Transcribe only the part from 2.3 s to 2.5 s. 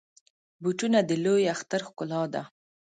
ده.